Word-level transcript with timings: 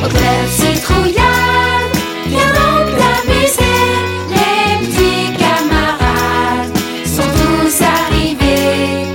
Au 0.00 0.08
club 0.08 0.46
citrouillade, 0.48 1.96
viens 2.26 2.52
donc 2.52 2.86
t'amuser. 2.98 3.78
Les 4.30 4.86
petits 4.86 5.32
camarades 5.36 6.76
sont 7.04 7.30
tous 7.38 7.82
arrivés. 7.82 9.08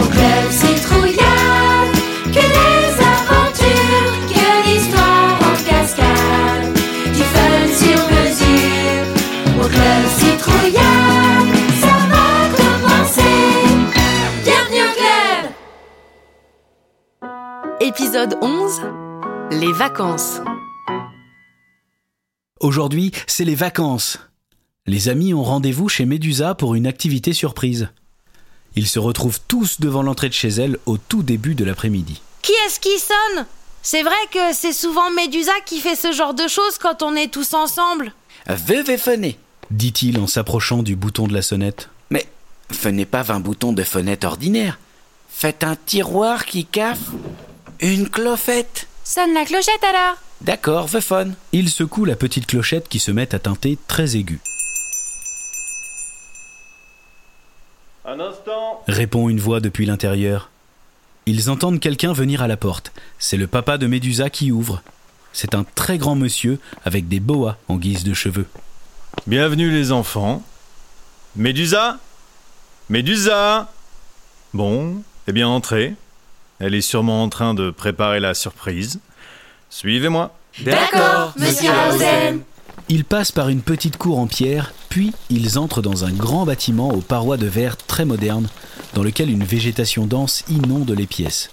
Au 0.00 0.06
club 0.06 0.44
citrouillade, 0.50 1.92
que 2.26 2.44
des 2.56 2.86
aventures, 3.02 4.14
que 4.28 4.48
d'histoires 4.64 5.38
en 5.42 5.56
cascade, 5.68 6.72
du 7.12 7.24
fun 7.32 7.66
sur 7.82 8.00
mesure. 8.14 9.06
Au 9.60 9.66
club 9.66 10.02
citrouillade, 10.18 11.52
ça 11.80 11.94
va 12.12 12.26
commencer. 12.56 13.38
Bienvenue 14.44 14.84
au 14.84 14.92
club. 14.94 15.42
Épisode 17.80 18.34
11 18.40 19.07
Les 19.50 19.72
vacances. 19.72 20.40
Aujourd'hui, 22.60 23.12
c'est 23.26 23.44
les 23.44 23.54
vacances. 23.54 24.18
Les 24.84 25.08
amis 25.08 25.32
ont 25.32 25.42
rendez-vous 25.42 25.88
chez 25.88 26.04
Médusa 26.04 26.54
pour 26.54 26.74
une 26.74 26.86
activité 26.86 27.32
surprise. 27.32 27.88
Ils 28.76 28.86
se 28.86 28.98
retrouvent 28.98 29.40
tous 29.48 29.80
devant 29.80 30.02
l'entrée 30.02 30.28
de 30.28 30.34
chez 30.34 30.48
elle 30.48 30.76
au 30.84 30.98
tout 30.98 31.22
début 31.22 31.54
de 31.54 31.64
l'après-midi. 31.64 32.20
Qui 32.42 32.52
est-ce 32.66 32.78
qui 32.78 32.98
sonne? 32.98 33.46
C'est 33.80 34.02
vrai 34.02 34.16
que 34.30 34.52
c'est 34.52 34.74
souvent 34.74 35.10
Médusa 35.12 35.52
qui 35.64 35.80
fait 35.80 35.96
ce 35.96 36.12
genre 36.12 36.34
de 36.34 36.46
choses 36.46 36.76
quand 36.78 37.02
on 37.02 37.16
est 37.16 37.32
tous 37.32 37.54
ensemble. 37.54 38.12
Veuve 38.48 38.98
fenêtre. 38.98 39.38
Dit-il 39.70 40.18
en 40.18 40.26
s'approchant 40.26 40.82
du 40.82 40.94
bouton 40.94 41.26
de 41.26 41.32
la 41.32 41.42
sonnette. 41.42 41.88
Mais 42.10 42.26
fenez 42.70 43.06
pas 43.06 43.22
20 43.22 43.40
boutons 43.40 43.72
de 43.72 43.82
fenêtre 43.82 44.26
ordinaire. 44.26 44.78
Faites 45.30 45.64
un 45.64 45.76
tiroir 45.76 46.44
qui 46.44 46.66
caffe. 46.66 47.12
Une 47.80 48.10
clofette. 48.10 48.88
Sonne 49.08 49.32
la 49.32 49.46
clochette 49.46 49.82
alors 49.84 50.16
D'accord, 50.42 50.86
veufone. 50.86 51.34
Il 51.52 51.70
secoue 51.70 52.04
la 52.04 52.14
petite 52.14 52.44
clochette 52.46 52.90
qui 52.90 52.98
se 52.98 53.10
met 53.10 53.34
à 53.34 53.38
teinter 53.38 53.78
très 53.88 54.16
aiguë. 54.16 54.38
Un 58.04 58.20
instant. 58.20 58.82
Répond 58.86 59.30
une 59.30 59.40
voix 59.40 59.60
depuis 59.60 59.86
l'intérieur. 59.86 60.50
Ils 61.24 61.48
entendent 61.48 61.80
quelqu'un 61.80 62.12
venir 62.12 62.42
à 62.42 62.48
la 62.48 62.58
porte. 62.58 62.92
C'est 63.18 63.38
le 63.38 63.46
papa 63.46 63.78
de 63.78 63.86
Médusa 63.86 64.28
qui 64.28 64.52
ouvre. 64.52 64.82
C'est 65.32 65.54
un 65.54 65.64
très 65.64 65.96
grand 65.96 66.14
monsieur 66.14 66.58
avec 66.84 67.08
des 67.08 67.20
boas 67.20 67.56
en 67.68 67.76
guise 67.76 68.04
de 68.04 68.12
cheveux. 68.12 68.46
Bienvenue 69.26 69.70
les 69.70 69.90
enfants. 69.90 70.42
Médusa? 71.34 71.98
Médusa? 72.90 73.72
Bon, 74.52 75.02
eh 75.26 75.32
bien 75.32 75.48
entrez. 75.48 75.94
Elle 76.60 76.74
est 76.74 76.80
sûrement 76.80 77.22
en 77.22 77.28
train 77.28 77.54
de 77.54 77.70
préparer 77.70 78.20
la 78.20 78.34
surprise. 78.34 79.00
Suivez-moi. 79.70 80.34
D'accord, 80.64 81.34
monsieur 81.38 81.70
Hausen. 81.70 82.40
Ils 82.88 83.04
passent 83.04 83.32
par 83.32 83.48
une 83.48 83.60
petite 83.60 83.96
cour 83.98 84.18
en 84.18 84.26
pierre, 84.26 84.72
puis 84.88 85.12
ils 85.30 85.58
entrent 85.58 85.82
dans 85.82 86.04
un 86.04 86.10
grand 86.10 86.46
bâtiment 86.46 86.88
aux 86.88 87.00
parois 87.00 87.36
de 87.36 87.46
verre 87.46 87.76
très 87.76 88.04
moderne, 88.04 88.48
dans 88.94 89.02
lequel 89.02 89.30
une 89.30 89.44
végétation 89.44 90.06
dense 90.06 90.44
inonde 90.48 90.90
les 90.90 91.06
pièces. 91.06 91.50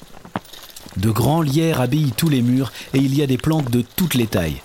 De 0.97 1.11
grands 1.11 1.41
lierres 1.41 1.81
habillent 1.81 2.13
tous 2.13 2.29
les 2.29 2.41
murs 2.41 2.71
et 2.93 2.99
il 2.99 3.13
y 3.13 3.21
a 3.21 3.27
des 3.27 3.37
plantes 3.37 3.69
de 3.69 3.83
toutes 3.95 4.13
les 4.13 4.27
tailles. 4.27 4.61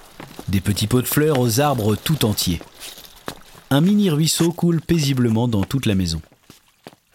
Des 0.48 0.60
petits 0.60 0.86
pots 0.86 1.02
de 1.02 1.08
fleurs 1.08 1.40
aux 1.40 1.60
arbres 1.60 1.96
tout 1.96 2.24
entiers. 2.24 2.62
Un 3.70 3.80
mini 3.80 4.10
ruisseau 4.10 4.52
coule 4.52 4.80
paisiblement 4.80 5.48
dans 5.48 5.64
toute 5.64 5.86
la 5.86 5.96
maison. 5.96 6.22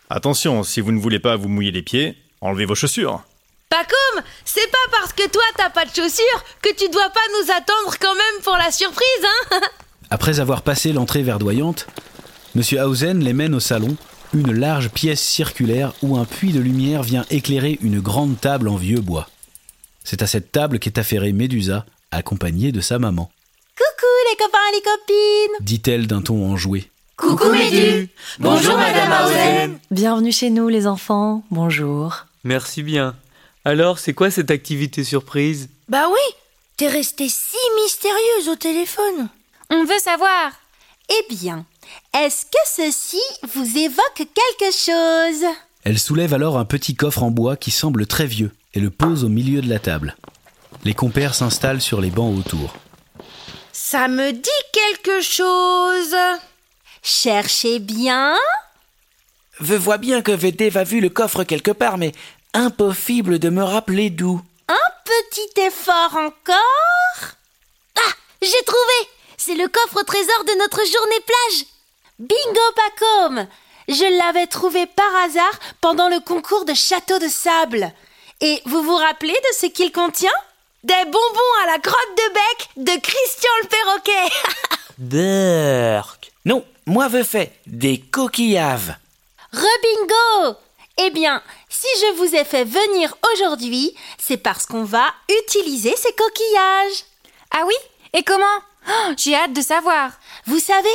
Attention, 0.10 0.64
si 0.64 0.82
vous 0.82 0.92
ne 0.92 1.00
voulez 1.00 1.20
pas 1.20 1.38
vous 1.38 1.50
mouiller 1.50 1.72
les 1.72 1.82
pieds, 1.82 2.18
enlevez 2.46 2.66
vos 2.66 2.76
chaussures. 2.76 3.24
Pacom, 3.70 4.24
c'est 4.46 4.70
pas 4.72 4.78
parce 4.92 5.14
que 5.14 5.28
toi 5.30 5.44
t'as 5.58 5.70
pas 5.70 5.86
de 5.86 5.90
chaussures 5.90 6.44
que 6.62 6.74
tu 6.76 6.88
dois 6.90 7.10
pas 7.10 7.20
nous 7.40 7.52
attendre 7.52 7.98
quand 8.00 8.14
même 8.14 8.44
pour 8.44 8.56
la 8.58 8.72
surprise, 8.72 9.26
hein 9.52 9.60
Après 10.10 10.40
avoir 10.40 10.62
passé 10.62 10.94
l'entrée 10.94 11.24
verdoyante, 11.24 11.88
Monsieur 12.56 12.82
Hausen 12.84 13.22
les 13.22 13.34
mène 13.34 13.54
au 13.54 13.60
salon, 13.60 13.98
une 14.34 14.54
large 14.54 14.90
pièce 14.90 15.22
circulaire 15.22 15.94
où 16.02 16.18
un 16.18 16.24
puits 16.24 16.54
de 16.54 16.62
lumière 16.62 17.04
vient 17.04 17.26
éclairer 17.30 17.78
une 17.82 18.00
grande 18.00 18.40
table 18.40 18.70
en 18.70 18.78
vieux 18.78 19.02
bois. 19.02 19.28
C'est 20.06 20.22
à 20.22 20.28
cette 20.28 20.54
table 20.54 20.80
qu'est 20.80 20.98
affairée 20.98 21.34
Médusa, 21.34 21.86
accompagnée 22.12 22.72
de 22.72 22.80
sa 22.80 22.98
maman. 22.98 23.30
Coucou 23.76 24.08
les 24.30 24.38
copains 24.38 24.58
et 24.72 24.76
les 24.76 24.82
copines 24.82 25.66
Dit-elle 25.66 26.08
d'un 26.08 26.22
ton 26.22 26.50
enjoué. 26.50 26.90
Coucou 27.18 27.52
Médu. 27.52 28.10
Bonjour 28.40 28.78
Madame 28.78 29.26
Hausen. 29.26 29.80
Bienvenue 29.92 30.32
chez 30.32 30.50
nous 30.50 30.70
les 30.70 30.88
enfants. 30.88 31.44
Bonjour. 31.52 32.26
Merci 32.46 32.84
bien. 32.84 33.16
Alors, 33.66 33.98
c'est 33.98 34.14
quoi 34.14 34.30
cette 34.30 34.52
activité 34.52 35.04
surprise? 35.04 35.68
Bah 35.90 36.06
oui, 36.12 36.36
t'es 36.78 36.88
restée 36.88 37.28
si 37.28 37.58
mystérieuse 37.82 38.50
au 38.50 38.56
téléphone. 38.56 39.30
On 39.72 39.84
veut 39.84 40.00
savoir. 40.00 40.52
Eh 41.10 41.34
bien, 41.34 41.66
est-ce 42.14 42.46
que 42.46 42.60
ceci 42.68 43.22
vous 43.52 43.78
évoque 43.80 44.18
quelque 44.18 44.72
chose? 44.72 45.44
Elle 45.84 45.98
soulève 45.98 46.36
alors 46.36 46.60
un 46.60 46.66
petit 46.66 46.96
coffre 46.96 47.24
en 47.24 47.32
bois 47.32 47.58
qui 47.58 47.72
semble 47.72 48.06
très 48.06 48.28
vieux 48.28 48.52
et 48.76 48.80
le 48.80 48.92
pose 48.92 49.24
au 49.24 49.30
milieu 49.30 49.62
de 49.62 49.70
la 49.70 49.80
table. 49.80 50.16
Les 50.84 50.94
compères 50.94 51.34
s'installent 51.34 51.82
sur 51.82 52.00
les 52.00 52.12
bancs 52.12 52.38
autour. 52.38 52.76
Ça 53.72 54.08
me 54.08 54.32
dit 54.32 54.50
quelque 54.72 55.22
chose. 55.22 56.16
Cherchez 57.02 57.80
bien. 57.80 58.36
Je 59.62 59.74
vois 59.74 59.98
bien 59.98 60.22
que 60.22 60.38
j'ai 60.38 60.52
déjà 60.52 60.84
vu 60.84 61.00
le 61.00 61.10
coffre 61.10 61.44
quelque 61.44 61.72
part, 61.72 61.98
mais 61.98 62.12
impossible 62.56 63.40
de 63.40 63.50
me 63.50 63.64
rappeler 63.64 64.10
d'où. 64.10 64.42
Un 64.68 64.92
petit 65.04 65.62
effort 65.62 66.16
encore? 66.16 67.30
Ah, 67.98 68.12
j'ai 68.42 68.64
trouvé. 68.66 69.10
C'est 69.38 69.56
le 69.56 69.68
coffre 69.68 70.00
au 70.02 70.04
trésor 70.04 70.44
de 70.48 70.58
notre 70.60 70.78
journée 70.86 71.20
plage. 71.26 71.66
Bingo 72.18 72.72
Pacom 72.76 73.48
Je 73.90 74.18
l'avais 74.20 74.48
trouvé 74.48 74.86
par 74.88 75.16
hasard 75.24 75.60
pendant 75.82 76.10
le 76.10 76.20
concours 76.20 76.66
de 76.66 76.74
château 76.74 77.20
de 77.20 77.28
sable. 77.28 77.92
Et 78.42 78.62
vous 78.66 78.82
vous 78.82 78.96
rappelez 78.96 79.34
de 79.34 79.56
ce 79.60 79.66
qu'il 79.68 79.92
contient? 79.92 80.32
Des 80.84 81.04
bonbons 81.06 81.56
à 81.64 81.68
la 81.68 81.80
crotte 81.80 82.18
de 82.18 82.34
bec 82.34 82.70
de 82.78 83.02
Christian 83.02 83.52
le 83.64 83.68
perroquet. 83.68 84.36
Burk. 84.98 86.32
Non, 86.46 86.64
moi 86.86 87.08
je 87.12 87.24
fais 87.24 87.52
des 87.68 88.00
coquillages. 88.00 88.94
Rebingo 89.52 90.58
Eh 90.98 91.10
bien, 91.12 91.42
si 91.80 91.88
je 92.02 92.14
vous 92.18 92.36
ai 92.36 92.46
fait 92.46 92.64
venir 92.64 93.16
aujourd'hui, 93.34 93.94
c'est 94.18 94.38
parce 94.38 94.66
qu'on 94.66 94.84
va 94.84 95.06
utiliser 95.44 95.94
ces 95.98 96.14
coquillages. 96.14 97.04
Ah 97.52 97.64
oui? 97.68 97.74
Et 98.14 98.24
comment? 98.24 98.46
Oh, 98.88 99.12
J'ai 99.18 99.36
hâte 99.36 99.54
de 99.54 99.62
savoir. 99.62 100.12
Vous 100.46 100.60
savez, 100.60 100.88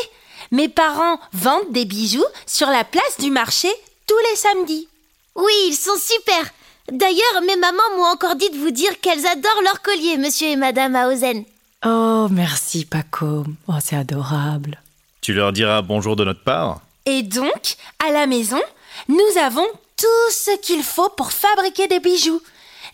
mes 0.50 0.68
parents 0.68 1.18
vendent 1.32 1.70
des 1.70 1.84
bijoux 1.84 2.24
sur 2.46 2.68
la 2.68 2.84
place 2.84 3.18
du 3.18 3.30
marché 3.30 3.68
tous 4.06 4.18
les 4.30 4.36
samedis. 4.36 4.88
Oui, 5.36 5.52
ils 5.68 5.76
sont 5.76 5.96
super. 5.98 6.50
D'ailleurs, 6.90 7.42
mes 7.46 7.56
mamans 7.56 7.96
m'ont 7.96 8.04
encore 8.06 8.34
dit 8.36 8.50
de 8.50 8.58
vous 8.58 8.70
dire 8.70 9.00
qu'elles 9.00 9.26
adorent 9.26 9.62
leurs 9.62 9.82
colliers, 9.82 10.16
monsieur 10.16 10.48
et 10.48 10.56
madame 10.56 10.96
Hausen. 10.96 11.44
Oh, 11.84 12.26
merci 12.30 12.84
Paco. 12.84 13.44
Oh, 13.68 13.72
c'est 13.84 13.96
adorable. 13.96 14.80
Tu 15.20 15.32
leur 15.32 15.52
diras 15.52 15.82
bonjour 15.82 16.16
de 16.16 16.24
notre 16.24 16.42
part 16.42 16.80
Et 17.06 17.22
donc, 17.22 17.76
à 18.04 18.10
la 18.10 18.26
maison, 18.26 18.60
nous 19.08 19.38
avons 19.40 19.66
tout 20.00 20.30
ce 20.30 20.56
qu'il 20.60 20.82
faut 20.82 21.10
pour 21.10 21.30
fabriquer 21.30 21.86
des 21.86 22.00
bijoux. 22.00 22.40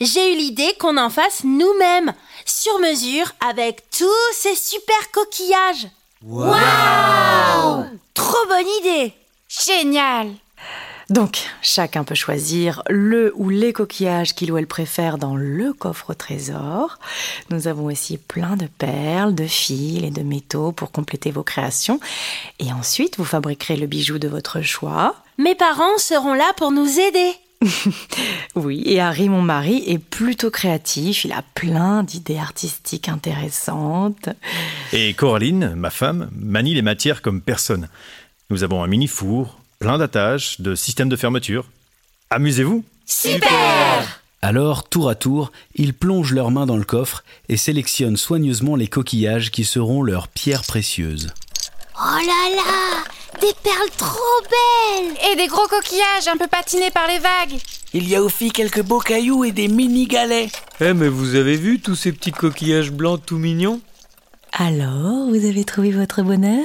J'ai 0.00 0.32
eu 0.32 0.36
l'idée 0.36 0.74
qu'on 0.78 0.96
en 0.96 1.08
fasse 1.08 1.44
nous-mêmes, 1.44 2.12
sur 2.44 2.78
mesure, 2.80 3.32
avec 3.40 3.88
tous 3.96 4.32
ces 4.32 4.56
super 4.56 5.10
coquillages. 5.12 5.88
Waouh 6.22 7.86
Trop 8.14 8.46
bonne 8.48 8.66
idée 8.80 9.12
Génial. 9.48 10.32
Donc, 11.08 11.38
chacun 11.62 12.02
peut 12.02 12.16
choisir 12.16 12.82
le 12.90 13.32
ou 13.36 13.48
les 13.48 13.72
coquillages 13.72 14.34
qu'il 14.34 14.50
ou 14.50 14.59
elle 14.59 14.66
préfère 14.66 15.18
dans 15.18 15.36
le 15.36 15.72
coffre 15.72 16.10
au 16.10 16.14
trésor. 16.14 16.98
Nous 17.50 17.68
avons 17.68 17.84
aussi 17.84 18.18
plein 18.18 18.56
de 18.56 18.66
perles, 18.66 19.36
de 19.36 19.47
fils 19.47 20.02
et 20.02 20.10
de 20.10 20.22
métaux 20.22 20.72
pour 20.72 20.91
compléter 20.91 21.30
vos 21.30 21.44
créations. 21.44 22.00
Et 22.59 22.72
ensuite, 22.72 23.18
vous 23.18 23.24
fabriquerez 23.24 23.76
le 23.76 23.86
bijou 23.86 24.18
de 24.18 24.26
votre 24.26 24.62
choix. 24.62 25.14
Mes 25.38 25.54
parents 25.54 25.98
seront 25.98 26.34
là 26.34 26.53
pour 26.56 26.72
nous 26.72 26.98
aider. 26.98 27.33
Oui, 28.54 28.83
et 28.86 29.00
Harry, 29.00 29.28
mon 29.28 29.42
mari, 29.42 29.84
est 29.86 29.98
plutôt 29.98 30.50
créatif. 30.50 31.27
Il 31.27 31.33
a 31.33 31.42
plein 31.54 32.03
d'idées 32.03 32.38
artistiques 32.38 33.10
intéressantes. 33.10 34.30
Et 34.94 35.12
Coraline, 35.12 35.74
ma 35.74 35.91
femme, 35.91 36.30
manie 36.34 36.72
les 36.72 36.80
matières 36.80 37.21
comme 37.21 37.42
personne. 37.42 37.88
Nous 38.48 38.65
avons 38.65 38.83
un 38.83 38.86
mini 38.86 39.09
four, 39.09 39.60
plein 39.78 39.98
d'attaches, 39.98 40.60
de 40.62 40.74
systèmes 40.74 41.10
de 41.10 41.16
fermeture. 41.16 41.66
Amusez-vous 42.30 42.83
Super 43.04 44.22
Alors, 44.41 44.88
tour 44.88 45.10
à 45.10 45.15
tour, 45.15 45.53
ils 45.74 45.92
plongent 45.92 46.33
leurs 46.33 46.50
mains 46.50 46.66
dans 46.66 46.78
le 46.78 46.84
coffre 46.84 47.22
et 47.50 47.59
sélectionnent 47.59 48.16
soigneusement 48.16 48.74
les 48.74 48.88
coquillages 48.88 49.50
qui 49.50 49.65
seront 49.65 50.03
leurs 50.03 50.28
pierres 50.28 50.65
précieuses. 50.65 51.28
Oh 51.98 52.16
là 52.27 52.56
là 52.56 53.04
Des 53.40 53.52
perles 53.62 53.90
trop 53.96 54.40
belles 54.50 55.16
Et 55.30 55.36
des 55.36 55.46
gros 55.46 55.66
coquillages 55.68 56.28
un 56.28 56.36
peu 56.36 56.46
patinés 56.46 56.90
par 56.90 57.06
les 57.06 57.18
vagues. 57.18 57.58
Il 57.92 58.08
y 58.08 58.16
a 58.16 58.22
aussi 58.22 58.50
quelques 58.50 58.82
beaux 58.82 59.00
cailloux 59.00 59.44
et 59.44 59.52
des 59.52 59.68
mini 59.68 60.06
galets. 60.06 60.50
Eh, 60.80 60.92
mais 60.92 61.08
vous 61.08 61.34
avez 61.34 61.56
vu 61.56 61.80
tous 61.80 61.94
ces 61.94 62.12
petits 62.12 62.32
coquillages 62.32 62.92
blancs 62.92 63.22
tout 63.24 63.38
mignons? 63.38 63.80
Alors, 64.52 65.28
vous 65.28 65.44
avez 65.44 65.64
trouvé 65.64 65.90
votre 65.90 66.22
bonheur? 66.22 66.64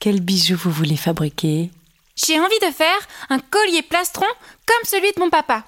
Quel 0.00 0.20
bijou 0.20 0.56
vous 0.56 0.70
voulez 0.70 0.96
fabriquer? 0.96 1.70
J'ai 2.16 2.38
envie 2.38 2.58
de 2.62 2.72
faire 2.72 3.08
un 3.30 3.38
collier 3.38 3.82
plastron 3.82 4.26
comme 4.66 4.84
celui 4.84 5.12
de 5.12 5.20
mon 5.20 5.30
papa, 5.30 5.64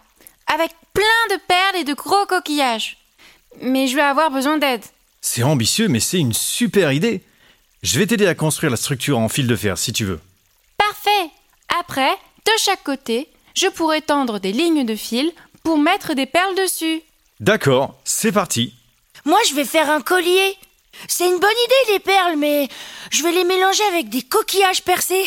avec 0.47 0.71
plein 0.93 1.37
de 1.37 1.41
perles 1.47 1.77
et 1.81 1.85
de 1.85 1.95
gros 1.95 2.27
coquillages. 2.27 2.97
Mais 3.61 3.87
je 3.87 3.97
vais 3.97 4.03
avoir 4.03 4.31
besoin 4.31 4.59
d'aide. 4.59 4.83
C'est 5.21 5.43
ambitieux, 5.43 5.89
mais 5.89 6.01
c'est 6.01 6.19
une 6.19 6.33
super 6.33 6.93
idée. 6.93 7.23
Je 7.83 7.99
vais 7.99 8.07
t'aider 8.07 8.27
à 8.27 8.35
construire 8.35 8.71
la 8.71 8.77
structure 8.77 9.19
en 9.19 9.31
fil 9.31 9.47
de 9.47 9.57
fer 9.57 9.79
si 9.79 9.93
tu 9.93 10.05
veux. 10.05 10.21
Parfait. 10.77 11.31
Après, 11.81 12.13
de 12.45 12.53
chaque 12.59 12.83
côté, 12.85 13.29
je 13.55 13.69
pourrai 13.69 14.03
tendre 14.03 14.39
des 14.39 14.53
lignes 14.53 14.85
de 14.85 14.95
fil 14.95 15.33
pour 15.63 15.79
mettre 15.79 16.13
des 16.13 16.27
perles 16.27 16.55
dessus. 16.57 17.03
D'accord, 17.41 17.99
c'est 18.05 18.33
parti. 18.33 18.75
Moi, 19.25 19.39
je 19.49 19.55
vais 19.55 19.65
faire 19.65 19.89
un 19.91 20.03
collier. 20.03 20.57
C'est 21.09 21.25
une 21.25 21.39
bonne 21.39 21.51
idée, 21.51 21.93
les 21.95 22.01
perles, 22.01 22.37
mais 22.37 22.69
je 23.11 23.23
vais 23.23 23.33
les 23.33 23.45
mélanger 23.45 23.85
avec 23.85 24.11
des 24.11 24.23
coquillages 24.23 24.83
percés. 24.83 25.25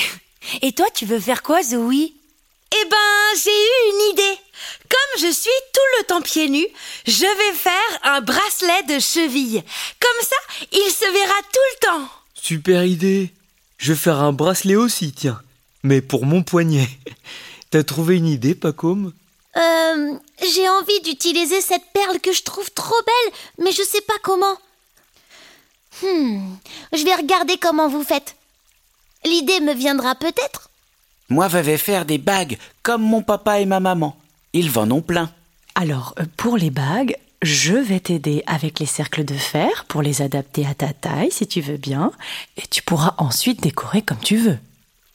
Et 0.61 0.73
toi, 0.73 0.85
tu 0.93 1.05
veux 1.05 1.19
faire 1.19 1.41
quoi, 1.41 1.63
Zoé? 1.63 2.13
Eh 2.75 2.85
ben, 2.85 3.41
j'ai 3.43 3.49
eu 3.49 3.93
une 3.93 4.11
idée. 4.13 4.39
Comme 4.89 5.21
je 5.27 5.31
suis 5.31 5.49
tout 5.73 5.99
le 5.99 6.03
temps 6.05 6.21
pieds 6.21 6.49
nus, 6.49 6.67
je 7.07 7.21
vais 7.21 7.57
faire 7.57 7.99
un 8.03 8.21
bracelet 8.21 8.83
de 8.83 8.99
cheville. 8.99 9.63
Comme 9.99 10.21
ça, 10.21 10.65
il 10.71 10.91
se 10.91 11.11
verra 11.11 11.39
tout 11.51 11.59
le 11.73 11.87
temps. 11.87 12.09
Super 12.43 12.83
idée 12.83 13.33
Je 13.77 13.93
vais 13.93 13.97
faire 13.97 14.19
un 14.19 14.33
bracelet 14.33 14.75
aussi, 14.75 15.13
tiens. 15.13 15.41
Mais 15.81 16.01
pour 16.01 16.25
mon 16.25 16.43
poignet. 16.43 16.89
T'as 17.69 17.83
trouvé 17.83 18.17
une 18.17 18.27
idée, 18.27 18.53
Pacôme? 18.53 19.13
Euh, 19.55 20.13
j'ai 20.41 20.67
envie 20.67 21.01
d'utiliser 21.05 21.61
cette 21.61 21.85
perle 21.93 22.19
que 22.19 22.33
je 22.33 22.43
trouve 22.43 22.69
trop 22.71 23.01
belle, 23.05 23.33
mais 23.59 23.71
je 23.71 23.81
sais 23.81 24.01
pas 24.01 24.17
comment. 24.23 24.57
Hmm, 26.01 26.55
je 26.91 27.05
vais 27.05 27.15
regarder 27.15 27.55
comment 27.55 27.87
vous 27.87 28.03
faites. 28.03 28.35
L'idée 29.23 29.61
me 29.61 29.73
viendra 29.73 30.13
peut-être? 30.13 30.69
Moi, 31.29 31.47
je 31.47 31.59
vais 31.59 31.77
faire 31.77 32.03
des 32.03 32.17
bagues 32.17 32.57
comme 32.81 33.03
mon 33.03 33.21
papa 33.21 33.61
et 33.61 33.65
ma 33.65 33.79
maman. 33.79 34.17
Ils 34.51 34.77
en 34.77 34.91
ont 34.91 35.01
plein. 35.01 35.31
Alors, 35.75 36.13
euh, 36.19 36.25
pour 36.35 36.57
les 36.57 36.71
bagues, 36.71 37.15
je 37.43 37.73
vais 37.73 37.99
t'aider 37.99 38.41
avec 38.47 38.79
les 38.79 38.85
cercles 38.85 39.25
de 39.25 39.35
fer 39.35 39.85
pour 39.87 40.01
les 40.01 40.21
adapter 40.21 40.65
à 40.65 40.73
ta 40.73 40.93
taille, 40.93 41.31
si 41.31 41.45
tu 41.45 41.61
veux 41.61 41.77
bien, 41.77 42.11
et 42.57 42.65
tu 42.67 42.81
pourras 42.81 43.15
ensuite 43.17 43.61
décorer 43.61 44.01
comme 44.01 44.19
tu 44.19 44.37
veux. 44.37 44.57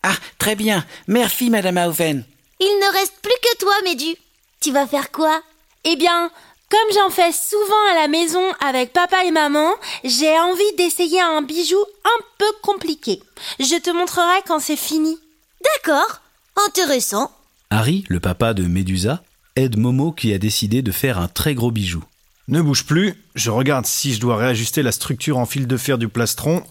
Ah, 0.02 0.16
très 0.38 0.54
bien. 0.54 0.84
Merci, 1.06 1.50
Madame 1.50 1.78
Hauven. 1.78 2.24
Il 2.60 2.66
ne 2.66 2.92
reste 2.98 3.14
plus 3.22 3.32
que 3.42 3.58
toi, 3.58 3.74
Médu. 3.84 4.14
Tu 4.60 4.72
vas 4.72 4.86
faire 4.86 5.10
quoi? 5.10 5.40
Eh 5.84 5.96
bien, 5.96 6.30
comme 6.70 6.94
j'en 6.94 7.10
fais 7.10 7.32
souvent 7.32 7.90
à 7.92 7.94
la 7.94 8.08
maison 8.08 8.42
avec 8.60 8.92
papa 8.92 9.24
et 9.24 9.30
maman, 9.30 9.70
j'ai 10.04 10.38
envie 10.38 10.76
d'essayer 10.76 11.20
un 11.20 11.42
bijou 11.42 11.82
un 12.04 12.22
peu 12.36 12.52
compliqué. 12.62 13.22
Je 13.58 13.80
te 13.80 13.90
montrerai 13.90 14.42
quand 14.46 14.60
c'est 14.60 14.76
fini. 14.76 15.18
D'accord, 15.64 16.20
intéressant. 16.66 17.32
Harry, 17.70 18.04
le 18.08 18.20
papa 18.20 18.54
de 18.54 18.64
Médusa, 18.64 19.22
aide 19.56 19.78
Momo 19.78 20.12
qui 20.12 20.32
a 20.34 20.38
décidé 20.38 20.82
de 20.82 20.92
faire 20.92 21.18
un 21.18 21.28
très 21.28 21.54
gros 21.54 21.70
bijou. 21.70 22.04
Ne 22.48 22.62
bouge 22.62 22.86
plus, 22.86 23.14
je 23.34 23.50
regarde 23.50 23.84
si 23.84 24.14
je 24.14 24.20
dois 24.20 24.36
réajuster 24.38 24.82
la 24.82 24.90
structure 24.90 25.36
en 25.36 25.44
fil 25.44 25.66
de 25.66 25.76
fer 25.76 25.98
du 25.98 26.08
plastron. 26.08 26.64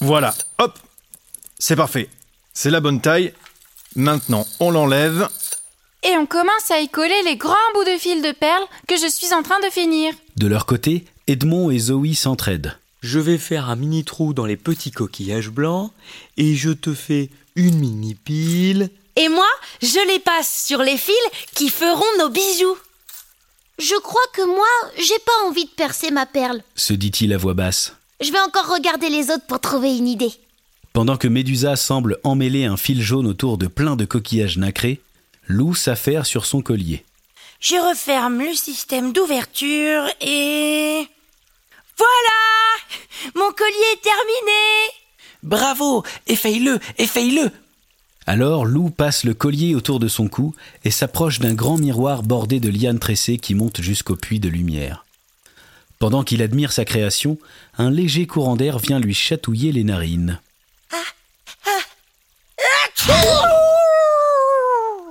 Voilà, 0.00 0.34
hop 0.58 0.78
C'est 1.58 1.76
parfait. 1.76 2.10
C'est 2.52 2.68
la 2.68 2.80
bonne 2.80 3.00
taille. 3.00 3.32
Maintenant, 3.96 4.46
on 4.60 4.70
l'enlève. 4.70 5.28
Et 6.02 6.14
on 6.18 6.26
commence 6.26 6.70
à 6.70 6.80
y 6.80 6.90
coller 6.90 7.22
les 7.24 7.36
grands 7.36 7.54
bouts 7.72 7.84
de 7.84 7.98
fil 7.98 8.20
de 8.20 8.32
perles 8.32 8.66
que 8.86 8.98
je 8.98 9.10
suis 9.10 9.32
en 9.32 9.42
train 9.42 9.58
de 9.60 9.72
finir. 9.72 10.12
De 10.36 10.46
leur 10.46 10.66
côté, 10.66 11.06
Edmond 11.26 11.70
et 11.70 11.78
Zoé 11.78 12.12
s'entraident. 12.12 12.78
Je 13.00 13.18
vais 13.18 13.38
faire 13.38 13.70
un 13.70 13.76
mini 13.76 14.04
trou 14.04 14.34
dans 14.34 14.44
les 14.44 14.58
petits 14.58 14.90
coquillages 14.90 15.48
blancs 15.48 15.90
et 16.36 16.54
je 16.54 16.70
te 16.70 16.92
fais 16.92 17.30
une 17.56 17.78
mini 17.78 18.14
pile. 18.14 18.90
Et 19.16 19.30
moi, 19.30 19.48
je 19.80 20.06
les 20.06 20.18
passe 20.18 20.64
sur 20.66 20.82
les 20.82 20.98
fils 20.98 21.14
qui 21.54 21.70
feront 21.70 22.04
nos 22.18 22.28
bijoux. 22.28 22.76
Je 23.80 23.98
crois 24.00 24.20
que 24.34 24.42
moi, 24.42 24.66
j'ai 24.98 25.18
pas 25.24 25.48
envie 25.48 25.64
de 25.64 25.70
percer 25.70 26.10
ma 26.10 26.26
perle. 26.26 26.62
se 26.74 26.92
dit-il 26.92 27.32
à 27.32 27.38
voix 27.38 27.54
basse. 27.54 27.94
Je 28.20 28.30
vais 28.30 28.40
encore 28.40 28.68
regarder 28.68 29.08
les 29.08 29.30
autres 29.30 29.46
pour 29.46 29.58
trouver 29.60 29.96
une 29.96 30.06
idée. 30.06 30.32
Pendant 30.92 31.16
que 31.16 31.28
Médusa 31.28 31.76
semble 31.76 32.18
emmêler 32.22 32.66
un 32.66 32.76
fil 32.76 33.00
jaune 33.00 33.26
autour 33.26 33.56
de 33.56 33.68
plein 33.68 33.96
de 33.96 34.04
coquillages 34.04 34.58
nacrés, 34.58 35.00
Lou 35.46 35.74
s'affaire 35.74 36.26
sur 36.26 36.44
son 36.44 36.60
collier. 36.60 37.04
Je 37.58 37.76
referme 37.76 38.40
le 38.40 38.52
système 38.54 39.12
d'ouverture 39.12 40.04
et... 40.20 41.06
Voilà 41.96 43.34
Mon 43.34 43.50
collier 43.52 43.92
est 43.94 44.02
terminé 44.02 44.92
Bravo 45.42 46.02
Essaye-le 46.26 46.78
Essaye-le 46.98 47.50
Alors 48.26 48.66
Lou 48.66 48.90
passe 48.90 49.24
le 49.24 49.34
collier 49.34 49.74
autour 49.74 49.98
de 49.98 50.08
son 50.08 50.28
cou 50.28 50.54
et 50.84 50.90
s'approche 50.90 51.40
d'un 51.40 51.54
grand 51.54 51.78
miroir 51.78 52.22
bordé 52.22 52.60
de 52.60 52.68
lianes 52.68 52.98
tressées 52.98 53.38
qui 53.38 53.54
monte 53.54 53.80
jusqu'au 53.80 54.16
puits 54.16 54.40
de 54.40 54.48
lumière. 54.48 55.04
Pendant 55.98 56.22
qu'il 56.22 56.42
admire 56.42 56.72
sa 56.72 56.84
création, 56.84 57.38
un 57.76 57.90
léger 57.90 58.26
courant 58.26 58.56
d'air 58.56 58.78
vient 58.78 58.98
lui 58.98 59.14
chatouiller 59.14 59.72
les 59.72 59.84
narines. 59.84 60.40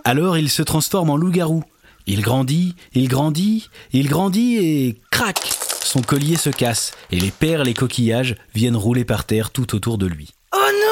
Alors 0.03 0.37
il 0.37 0.49
se 0.49 0.63
transforme 0.63 1.11
en 1.11 1.17
loup-garou. 1.17 1.63
Il 2.07 2.21
grandit, 2.21 2.75
il 2.93 3.07
grandit, 3.07 3.69
il 3.93 4.07
grandit 4.07 4.57
et 4.57 4.97
crac 5.11 5.51
Son 5.83 6.01
collier 6.01 6.37
se 6.37 6.49
casse 6.49 6.93
et 7.11 7.19
les 7.19 7.29
perles 7.29 7.67
et 7.67 7.75
coquillages 7.75 8.35
viennent 8.55 8.75
rouler 8.75 9.05
par 9.05 9.25
terre 9.25 9.51
tout 9.51 9.75
autour 9.75 9.99
de 9.99 10.07
lui. 10.07 10.33
Oh 10.53 10.57
non 10.57 10.88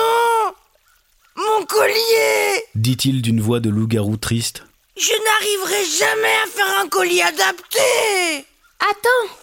collier 1.67 2.63
Dit-il 2.75 3.21
d'une 3.21 3.41
voix 3.41 3.59
de 3.59 3.69
loup-garou 3.69 4.17
triste. 4.17 4.63
Je 4.97 5.11
n'arriverai 5.11 5.85
jamais 5.85 6.35
à 6.43 6.47
faire 6.47 6.79
un 6.79 6.87
collier 6.87 7.21
adapté 7.21 8.45
Attends, 8.79 9.33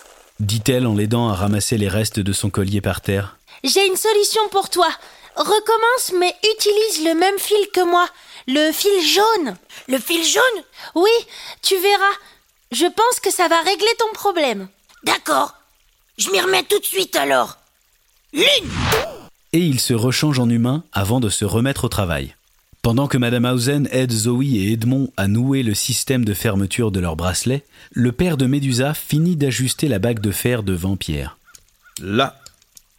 Dit-elle 0.40 0.86
en 0.86 0.94
l'aidant 0.94 1.28
à 1.28 1.34
ramasser 1.34 1.78
les 1.78 1.88
restes 1.88 2.18
de 2.18 2.32
son 2.32 2.50
collier 2.50 2.80
par 2.80 3.00
terre. 3.00 3.36
j'ai 3.62 3.86
une 3.86 3.96
solution 3.96 4.48
pour 4.50 4.68
toi. 4.68 4.88
Recommence, 5.36 6.12
mais 6.18 6.34
utilise 6.56 7.04
le 7.04 7.14
même 7.14 7.38
fil 7.38 7.68
que 7.72 7.84
moi, 7.84 8.08
le 8.46 8.72
fil 8.72 9.00
jaune. 9.06 9.56
Le 9.88 9.98
fil 9.98 10.24
jaune? 10.24 10.62
Oui, 10.94 11.10
tu 11.62 11.76
verras. 11.78 12.14
Je 12.72 12.86
pense 12.86 13.20
que 13.20 13.30
ça 13.32 13.48
va 13.48 13.60
régler 13.60 13.94
ton 13.98 14.12
problème. 14.12 14.68
D'accord. 15.04 15.54
Je 16.18 16.30
m'y 16.30 16.40
remets 16.40 16.62
tout 16.64 16.78
de 16.78 16.84
suite 16.84 17.16
alors. 17.16 17.56
Lune 18.32 18.70
Et 19.54 19.60
il 19.60 19.78
se 19.78 19.94
rechange 19.94 20.40
en 20.40 20.50
humain 20.50 20.82
avant 20.92 21.20
de 21.20 21.28
se 21.28 21.44
remettre 21.44 21.84
au 21.84 21.88
travail. 21.88 22.34
Pendant 22.82 23.06
que 23.06 23.16
Madame 23.16 23.44
Hausen 23.44 23.88
aide 23.92 24.10
Zoe 24.10 24.42
et 24.42 24.72
Edmond 24.72 25.12
à 25.16 25.28
nouer 25.28 25.62
le 25.62 25.74
système 25.74 26.24
de 26.24 26.34
fermeture 26.34 26.90
de 26.90 26.98
leur 26.98 27.14
bracelet, 27.14 27.64
le 27.92 28.10
père 28.10 28.36
de 28.36 28.46
Médusa 28.46 28.94
finit 28.94 29.36
d'ajuster 29.36 29.86
la 29.86 30.00
bague 30.00 30.18
de 30.18 30.32
fer 30.32 30.64
de 30.64 30.72
Vampierre. 30.72 31.38
Là, 32.02 32.40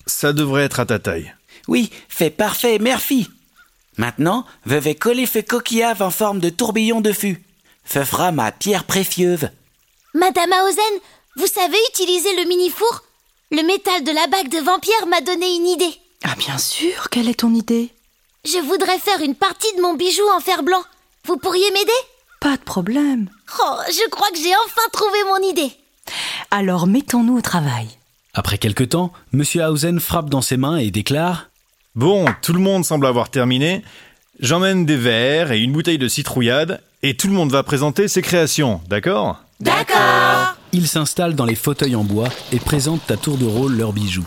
ça 0.05 0.31
devrait 0.31 0.63
être 0.63 0.79
à 0.79 0.85
ta 0.85 0.97
taille. 0.97 1.35
Oui, 1.67 1.91
c'est 2.07 2.29
parfait, 2.29 2.79
merci. 2.79 3.29
Maintenant, 3.97 4.45
je 4.65 4.75
vais 4.75 4.95
coller 4.95 5.25
ce 5.25 5.39
coquillage 5.39 6.01
en 6.01 6.09
forme 6.09 6.39
de 6.39 6.49
tourbillon 6.49 7.01
de 7.01 7.11
fût. 7.11 7.43
Ce 7.83 8.05
fera 8.05 8.31
ma 8.31 8.53
pierre 8.53 8.85
précieuse. 8.85 9.49
Madame 10.13 10.53
Hausen, 10.63 10.99
vous 11.35 11.47
savez 11.47 11.77
utiliser 11.91 12.33
le 12.37 12.47
mini-four? 12.47 13.03
Le 13.51 13.61
métal 13.61 14.05
de 14.05 14.11
la 14.11 14.27
bague 14.27 14.49
de 14.49 14.63
vampire 14.63 15.05
m'a 15.09 15.19
donné 15.19 15.53
une 15.53 15.67
idée. 15.67 15.99
Ah 16.23 16.35
bien 16.37 16.57
sûr, 16.57 17.09
quelle 17.09 17.29
est 17.29 17.39
ton 17.41 17.53
idée? 17.53 17.89
Je 18.45 18.59
voudrais 18.59 18.99
faire 18.99 19.21
une 19.21 19.35
partie 19.35 19.73
de 19.75 19.81
mon 19.81 19.95
bijou 19.95 20.23
en 20.35 20.39
fer 20.39 20.63
blanc. 20.63 20.83
Vous 21.25 21.37
pourriez 21.37 21.69
m'aider? 21.71 21.91
Pas 22.39 22.57
de 22.57 22.63
problème. 22.63 23.29
Oh, 23.59 23.75
je 23.89 24.09
crois 24.09 24.29
que 24.29 24.37
j'ai 24.37 24.53
enfin 24.65 24.87
trouvé 24.91 25.17
mon 25.27 25.49
idée. 25.49 25.71
Alors 26.51 26.87
mettons-nous 26.87 27.37
au 27.37 27.41
travail. 27.41 27.87
Après 28.33 28.57
quelque 28.57 28.83
temps, 28.83 29.11
Monsieur 29.31 29.63
Hausen 29.65 29.99
frappe 29.99 30.29
dans 30.29 30.41
ses 30.41 30.57
mains 30.57 30.77
et 30.77 30.91
déclare 30.91 31.49
Bon, 31.95 32.25
tout 32.41 32.53
le 32.53 32.59
monde 32.59 32.83
semble 32.85 33.07
avoir 33.07 33.29
terminé. 33.29 33.83
J'emmène 34.39 34.85
des 34.85 34.97
verres 34.97 35.51
et 35.51 35.61
une 35.61 35.71
bouteille 35.71 35.97
de 35.97 36.09
citrouillade 36.09 36.81
et 37.01 37.15
tout 37.15 37.27
le 37.27 37.33
monde 37.33 37.51
va 37.51 37.63
présenter 37.63 38.07
ses 38.07 38.21
créations, 38.21 38.81
d'accord? 38.89 39.37
D'accord 39.61 40.55
Ils 40.73 40.87
s'installent 40.87 41.35
dans 41.35 41.45
les 41.45 41.55
fauteuils 41.55 41.95
en 41.95 42.03
bois 42.03 42.27
et 42.51 42.59
présentent 42.59 43.09
à 43.09 43.17
tour 43.17 43.37
de 43.37 43.45
rôle 43.45 43.77
leurs 43.77 43.93
bijoux. 43.93 44.25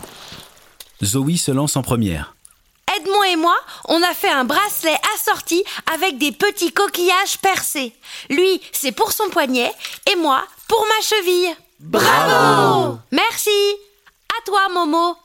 Zoe 1.03 1.37
se 1.37 1.51
lance 1.51 1.75
en 1.75 1.81
première. 1.81 2.35
Edmond 2.97 3.23
et 3.23 3.35
moi, 3.35 3.55
on 3.87 4.01
a 4.01 4.13
fait 4.13 4.29
un 4.29 4.43
bracelet 4.43 4.97
assorti 5.15 5.63
avec 5.93 6.17
des 6.17 6.31
petits 6.31 6.71
coquillages 6.73 7.37
percés. 7.41 7.93
Lui, 8.29 8.61
c'est 8.71 8.91
pour 8.91 9.11
son 9.11 9.29
poignet 9.29 9.71
et 10.11 10.15
moi, 10.15 10.43
pour 10.67 10.85
ma 10.85 11.05
cheville. 11.05 11.55
Bravo 11.79 12.97
Merci 13.11 13.49
À 14.37 14.45
toi, 14.45 14.67
Momo. 14.73 15.15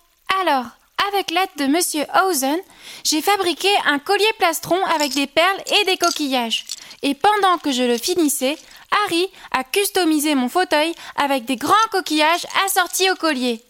Alors, 0.41 0.67
avec 1.11 1.31
l'aide 1.31 1.49
de 1.59 1.67
Monsieur 1.67 2.05
Hausen, 2.23 2.59
j'ai 3.03 3.23
fabriqué 3.23 3.69
un 3.87 3.99
collier 3.99 4.25
plastron 4.39 4.79
avec 4.95 5.15
des 5.15 5.27
perles 5.27 5.63
et 5.81 5.85
des 5.85 5.97
coquillages. 5.97 6.65
Et 7.03 7.15
pendant 7.15 7.59
que 7.59 7.73
je 7.73 7.83
le 7.83 7.99
finissais, 7.99 8.57
Harry 9.05 9.27
a 9.51 9.65
customisé 9.65 10.35
mon 10.35 10.49
fauteuil 10.49 10.95
avec 11.17 11.45
des 11.45 11.57
grands 11.57 11.75
coquillages 11.91 12.47
assortis 12.67 13.11
au 13.11 13.17
collier. 13.17 13.63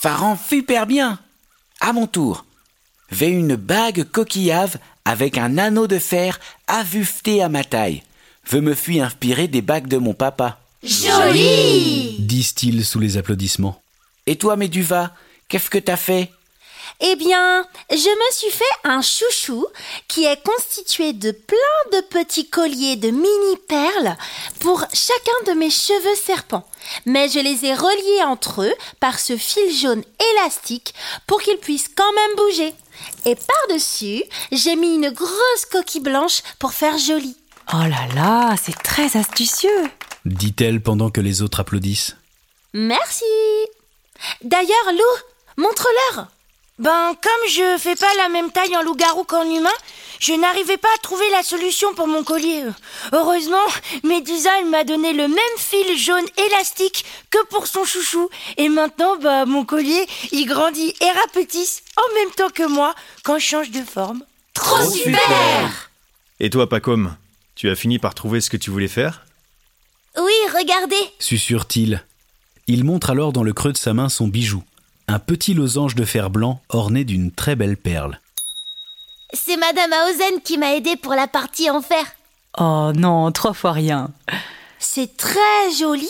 Ça 0.00 0.14
rend 0.14 0.36
super 0.36 0.86
bien. 0.86 1.18
À 1.86 1.92
mon 1.92 2.06
tour. 2.06 2.46
J'ai 3.12 3.28
une 3.28 3.56
bague 3.56 4.04
coquillave 4.04 4.78
avec 5.04 5.36
un 5.36 5.58
anneau 5.58 5.86
de 5.86 5.98
fer 5.98 6.40
avufté 6.66 7.42
à 7.42 7.50
ma 7.50 7.62
taille. 7.62 8.02
Je 8.50 8.56
me 8.56 8.72
suis 8.72 9.02
inspiré 9.02 9.48
des 9.48 9.60
bagues 9.60 9.86
de 9.86 9.98
mon 9.98 10.14
papa. 10.14 10.58
Joli 10.82 12.16
disent-ils 12.20 12.86
sous 12.86 13.00
les 13.00 13.18
applaudissements. 13.18 13.82
Et 14.24 14.36
toi, 14.36 14.56
Méduva, 14.56 15.14
qu'est-ce 15.48 15.68
que 15.68 15.76
t'as 15.76 15.98
fait? 15.98 16.30
Eh 17.00 17.16
bien, 17.16 17.66
je 17.90 17.96
me 17.96 18.32
suis 18.32 18.50
fait 18.50 18.64
un 18.84 19.02
chouchou 19.02 19.66
qui 20.08 20.24
est 20.24 20.42
constitué 20.42 21.12
de 21.12 21.32
plein 21.32 21.98
de 21.98 22.00
petits 22.06 22.48
colliers 22.48 22.96
de 22.96 23.10
mini 23.10 23.56
perles 23.68 24.16
pour 24.60 24.80
chacun 24.92 25.52
de 25.52 25.58
mes 25.58 25.70
cheveux 25.70 26.14
serpents. 26.14 26.66
Mais 27.04 27.28
je 27.28 27.40
les 27.40 27.64
ai 27.64 27.74
reliés 27.74 28.22
entre 28.24 28.62
eux 28.62 28.74
par 29.00 29.18
ce 29.18 29.36
fil 29.36 29.70
jaune 29.74 30.04
élastique 30.32 30.94
pour 31.26 31.42
qu'ils 31.42 31.58
puissent 31.58 31.90
quand 31.94 32.12
même 32.12 32.36
bouger. 32.36 32.72
Et 33.26 33.34
par-dessus, 33.34 34.22
j'ai 34.52 34.76
mis 34.76 34.94
une 34.94 35.10
grosse 35.10 35.66
coquille 35.70 36.00
blanche 36.00 36.42
pour 36.58 36.72
faire 36.72 36.96
joli. 36.96 37.36
Oh 37.72 37.78
là 37.78 38.06
là, 38.14 38.54
c'est 38.62 38.82
très 38.82 39.16
astucieux. 39.16 39.90
dit-elle 40.24 40.80
pendant 40.80 41.10
que 41.10 41.20
les 41.20 41.42
autres 41.42 41.60
applaudissent. 41.60 42.16
Merci. 42.72 43.24
D'ailleurs, 44.42 44.92
Lou, 44.92 45.62
montre-leur. 45.62 46.28
Ben, 46.80 47.14
comme 47.22 47.48
je 47.50 47.78
fais 47.78 47.94
pas 47.94 48.12
la 48.18 48.28
même 48.28 48.50
taille 48.50 48.76
en 48.76 48.82
loup-garou 48.82 49.22
qu'en 49.22 49.48
humain, 49.48 49.70
je 50.18 50.32
n'arrivais 50.32 50.76
pas 50.76 50.88
à 50.96 51.02
trouver 51.02 51.28
la 51.30 51.44
solution 51.44 51.94
pour 51.94 52.08
mon 52.08 52.24
collier. 52.24 52.64
Heureusement, 53.12 53.64
Médusa 54.02 54.50
elle 54.58 54.70
m'a 54.70 54.82
donné 54.82 55.12
le 55.12 55.28
même 55.28 55.56
fil 55.56 55.96
jaune 55.96 56.26
élastique 56.48 57.04
que 57.30 57.38
pour 57.46 57.68
son 57.68 57.84
chouchou. 57.84 58.28
Et 58.56 58.68
maintenant, 58.68 59.16
bah, 59.16 59.46
mon 59.46 59.64
collier, 59.64 60.04
il 60.32 60.46
grandit 60.46 60.92
et 61.00 61.10
rapetisse 61.20 61.84
en 61.96 62.14
même 62.14 62.34
temps 62.34 62.50
que 62.52 62.66
moi 62.66 62.92
quand 63.22 63.38
je 63.38 63.44
change 63.44 63.70
de 63.70 63.82
forme. 63.82 64.24
Trop 64.52 64.82
super 64.90 65.90
Et 66.40 66.50
toi, 66.50 66.68
Pacom, 66.68 67.16
tu 67.54 67.70
as 67.70 67.76
fini 67.76 68.00
par 68.00 68.16
trouver 68.16 68.40
ce 68.40 68.50
que 68.50 68.56
tu 68.56 68.70
voulais 68.70 68.88
faire? 68.88 69.24
Oui, 70.16 70.32
regardez 70.52 70.96
Susurre-t-il. 71.20 72.04
Il 72.66 72.82
montre 72.82 73.10
alors 73.10 73.32
dans 73.32 73.44
le 73.44 73.52
creux 73.52 73.72
de 73.72 73.78
sa 73.78 73.94
main 73.94 74.08
son 74.08 74.26
bijou, 74.26 74.64
un 75.08 75.18
petit 75.18 75.54
losange 75.54 75.94
de 75.94 76.04
fer 76.04 76.30
blanc 76.30 76.60
orné 76.68 77.04
d'une 77.04 77.30
très 77.30 77.56
belle 77.56 77.76
perle. 77.76 78.20
C'est 79.32 79.56
Madame 79.56 79.90
Hausen 79.92 80.40
qui 80.42 80.58
m'a 80.58 80.74
aidé 80.74 80.96
pour 80.96 81.14
la 81.14 81.26
partie 81.26 81.70
en 81.70 81.82
fer. 81.82 82.04
Oh 82.58 82.92
non, 82.94 83.32
trois 83.32 83.52
fois 83.52 83.72
rien. 83.72 84.10
C'est 84.78 85.16
très 85.16 85.72
joli. 85.78 86.08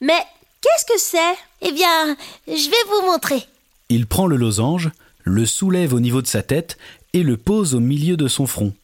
Mais 0.00 0.22
qu'est-ce 0.60 0.84
que 0.84 0.98
c'est? 0.98 1.36
Eh 1.62 1.72
bien, 1.72 2.16
je 2.46 2.70
vais 2.70 2.76
vous 2.90 3.06
montrer. 3.06 3.46
Il 3.88 4.06
prend 4.06 4.26
le 4.26 4.36
losange, 4.36 4.90
le 5.24 5.46
soulève 5.46 5.94
au 5.94 6.00
niveau 6.00 6.20
de 6.20 6.26
sa 6.26 6.42
tête 6.42 6.76
et 7.14 7.22
le 7.22 7.36
pose 7.36 7.74
au 7.74 7.80
milieu 7.80 8.16
de 8.16 8.28
son 8.28 8.46
front. 8.46 8.74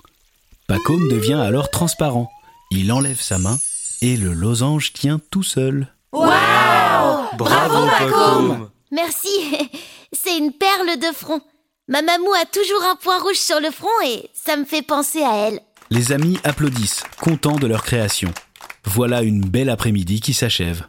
Pacôme 0.67 1.09
devient 1.09 1.35
alors 1.35 1.71
transparent. 1.71 2.31
Il 2.71 2.91
enlève 2.91 3.21
sa 3.21 3.39
main 3.39 3.59
et 4.01 4.17
le 4.17 4.33
losange 4.33 4.95
tient 4.95 5.21
tout 5.31 5.43
seul. 5.43 5.89
Bravo, 6.13 7.87
Pacôme 7.99 8.71
Merci. 8.95 9.29
C'est 10.13 10.39
une 10.39 10.53
perle 10.53 10.99
de 10.99 11.15
front. 11.15 11.41
Ma 11.89 12.01
mamou 12.01 12.33
a 12.41 12.47
toujours 12.47 12.83
un 12.85 12.97
point 12.97 13.19
rouge 13.19 13.37
sur 13.37 13.61
le 13.61 13.71
front 13.71 13.89
et 14.07 14.31
ça 14.33 14.57
me 14.57 14.65
fait 14.65 14.83
penser 14.83 15.23
à 15.23 15.49
elle. 15.49 15.61
Les 15.91 16.13
amis 16.13 16.39
applaudissent, 16.45 17.03
contents 17.21 17.57
de 17.57 17.67
leur 17.67 17.83
création. 17.83 18.33
Voilà 18.85 19.23
une 19.23 19.41
belle 19.41 19.69
après-midi 19.69 20.21
qui 20.21 20.33
s'achève. 20.33 20.87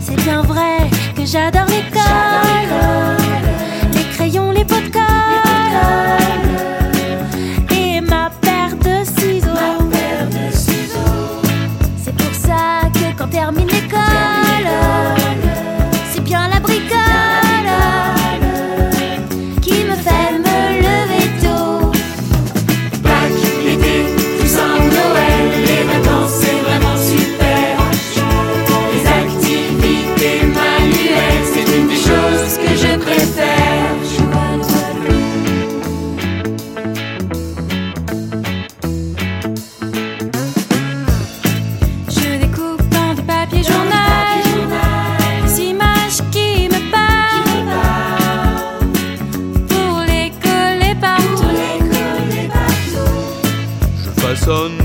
C'est 0.00 0.16
bien 0.24 0.42
vrai 0.42 0.90
que 1.16 1.24
j'adore 1.24 1.75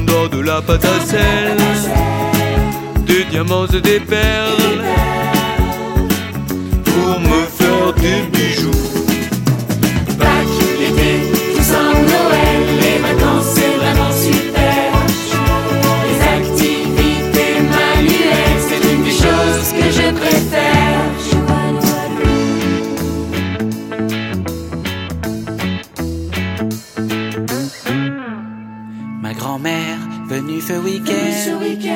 de 0.05 0.39
la 0.39 0.61
pâte 0.61 0.85
à 0.85 1.05
sel. 1.05 1.57
Des 3.05 3.23
diamants 3.25 3.67
et 3.67 3.81
des 3.81 3.99
perles. 3.99 4.83
Pour 6.85 7.19
me 7.19 7.43
faire 7.45 7.93
des 7.93 8.21
bijoux 8.31 8.70
grand-mère, 29.41 29.97
venue 30.27 30.61
ce 30.61 30.73
week-end, 30.73 31.93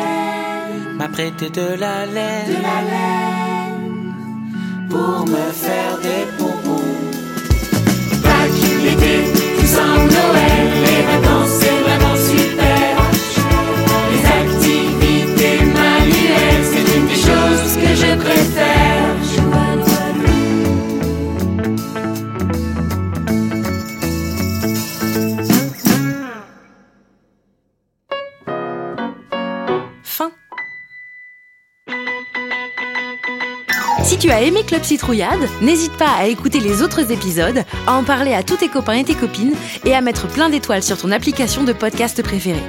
m'a 0.97 1.07
prêté 1.07 1.51
de 1.51 1.75
la 1.79 2.07
laine, 2.07 2.63
pour 4.89 5.27
me 5.27 5.51
faire 5.51 5.99
des 6.01 6.25
Si 34.05 34.19
tu 34.19 34.29
as 34.29 34.43
aimé 34.43 34.61
Club 34.63 34.83
Citrouillade, 34.83 35.49
n'hésite 35.63 35.93
pas 35.93 36.11
à 36.11 36.27
écouter 36.27 36.59
les 36.59 36.83
autres 36.83 37.11
épisodes, 37.11 37.63
à 37.87 37.93
en 37.93 38.03
parler 38.03 38.35
à 38.35 38.43
tous 38.43 38.57
tes 38.57 38.69
copains 38.69 38.93
et 38.93 39.03
tes 39.03 39.15
copines 39.15 39.55
et 39.83 39.95
à 39.95 40.01
mettre 40.01 40.27
plein 40.27 40.47
d'étoiles 40.47 40.83
sur 40.83 40.95
ton 40.95 41.11
application 41.11 41.63
de 41.63 41.73
podcast 41.73 42.21
préférée. 42.21 42.61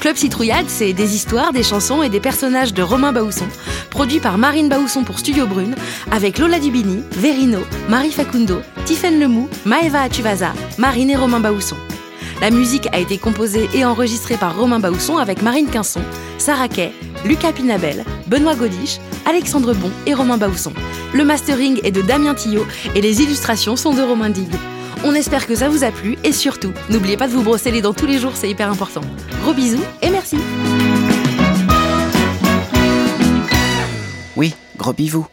Club 0.00 0.16
Citrouillade, 0.16 0.66
c'est 0.68 0.92
des 0.92 1.14
histoires, 1.14 1.54
des 1.54 1.62
chansons 1.62 2.02
et 2.02 2.10
des 2.10 2.20
personnages 2.20 2.74
de 2.74 2.82
Romain 2.82 3.12
Baousson, 3.14 3.46
produit 3.88 4.20
par 4.20 4.36
Marine 4.36 4.68
Baousson 4.68 5.04
pour 5.04 5.18
Studio 5.18 5.46
Brune, 5.46 5.74
avec 6.10 6.38
Lola 6.38 6.60
Dubini, 6.60 7.02
Verino, 7.12 7.60
Marie 7.88 8.12
Facundo, 8.12 8.60
Tiffaine 8.84 9.18
Lemou, 9.18 9.48
Maeva 9.64 10.02
Atuvasa, 10.02 10.52
Marine 10.76 11.08
et 11.08 11.16
Romain 11.16 11.40
Baousson. 11.40 11.76
La 12.42 12.50
musique 12.50 12.88
a 12.92 12.98
été 12.98 13.16
composée 13.16 13.70
et 13.74 13.86
enregistrée 13.86 14.36
par 14.36 14.54
Romain 14.54 14.80
Baousson 14.80 15.16
avec 15.16 15.40
Marine 15.40 15.70
Quinson, 15.70 16.02
Sarah 16.36 16.68
Kay, 16.68 16.92
Lucas 17.24 17.52
Pinabel, 17.52 18.04
Benoît 18.28 18.54
Godiche, 18.54 18.98
Alexandre 19.24 19.74
Bon 19.74 19.90
et 20.06 20.14
Romain 20.14 20.36
Baousson. 20.36 20.72
Le 21.14 21.24
mastering 21.24 21.80
est 21.82 21.90
de 21.90 22.02
Damien 22.02 22.34
Tillot 22.34 22.66
et 22.94 23.00
les 23.00 23.22
illustrations 23.22 23.76
sont 23.76 23.94
de 23.94 24.02
Romain 24.02 24.30
Digue. 24.30 24.54
On 25.04 25.14
espère 25.14 25.46
que 25.46 25.54
ça 25.54 25.68
vous 25.68 25.84
a 25.84 25.90
plu 25.90 26.18
et 26.24 26.32
surtout, 26.32 26.72
n'oubliez 26.90 27.16
pas 27.16 27.28
de 27.28 27.32
vous 27.32 27.42
brosser 27.42 27.70
les 27.70 27.80
dents 27.80 27.94
tous 27.94 28.06
les 28.06 28.18
jours, 28.18 28.32
c'est 28.34 28.50
hyper 28.50 28.70
important. 28.70 29.00
Gros 29.42 29.54
bisous 29.54 29.82
et 30.02 30.10
merci. 30.10 30.36
Oui, 34.36 34.54
gros 34.76 34.92
bisous. 34.92 35.26